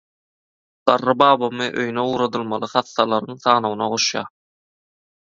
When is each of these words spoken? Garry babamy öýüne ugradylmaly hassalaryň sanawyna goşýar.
Garry 0.91 1.15
babamy 1.23 1.69
öýüne 1.83 2.07
ugradylmaly 2.13 2.73
hassalaryň 2.75 3.41
sanawyna 3.47 3.95
goşýar. 3.97 4.37